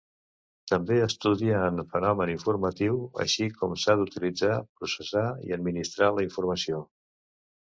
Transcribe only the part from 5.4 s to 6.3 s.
i administrar la